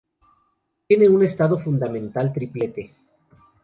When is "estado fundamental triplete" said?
1.21-2.95